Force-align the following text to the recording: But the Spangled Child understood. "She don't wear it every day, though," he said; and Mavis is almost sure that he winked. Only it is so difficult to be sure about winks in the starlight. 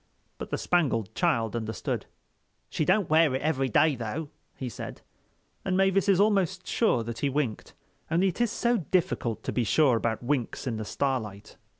But 0.39 0.49
the 0.49 0.57
Spangled 0.57 1.13
Child 1.13 1.55
understood. 1.55 2.07
"She 2.71 2.85
don't 2.85 3.07
wear 3.07 3.35
it 3.35 3.41
every 3.43 3.69
day, 3.69 3.95
though," 3.95 4.29
he 4.55 4.67
said; 4.67 5.03
and 5.63 5.77
Mavis 5.77 6.09
is 6.09 6.19
almost 6.19 6.65
sure 6.65 7.03
that 7.03 7.19
he 7.19 7.29
winked. 7.29 7.75
Only 8.09 8.29
it 8.29 8.41
is 8.41 8.51
so 8.51 8.77
difficult 8.77 9.43
to 9.43 9.51
be 9.51 9.63
sure 9.63 9.97
about 9.97 10.23
winks 10.23 10.65
in 10.65 10.77
the 10.77 10.85
starlight. 10.85 11.55